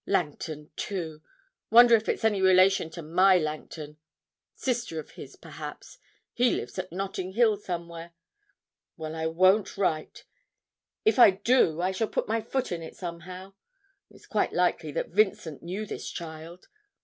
Langton, 0.07 0.71
too 0.75 1.21
wonder 1.69 1.93
if 1.93 2.09
it's 2.09 2.25
any 2.25 2.41
relation 2.41 2.89
to 2.89 3.03
my 3.03 3.37
Langton 3.37 3.97
sister 4.55 4.97
of 4.99 5.11
his, 5.11 5.35
perhaps 5.35 5.99
he 6.33 6.49
lives 6.55 6.79
at 6.79 6.91
Notting 6.91 7.33
Hill 7.33 7.55
somewhere. 7.55 8.15
Well, 8.97 9.13
I 9.15 9.27
won't 9.27 9.77
write; 9.77 10.23
if 11.05 11.19
I 11.19 11.29
do 11.29 11.81
I 11.81 11.91
shall 11.91 12.07
put 12.07 12.27
my 12.27 12.41
foot 12.41 12.71
in 12.71 12.81
it 12.81 12.95
somehow.... 12.95 13.53
It's 14.09 14.25
quite 14.25 14.53
likely 14.53 14.91
that 14.93 15.09
Vincent 15.09 15.61
knew 15.61 15.85
this 15.85 16.09
child. 16.09 16.67